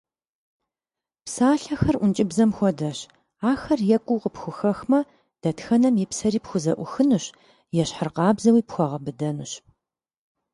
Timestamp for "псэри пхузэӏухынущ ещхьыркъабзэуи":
6.09-8.65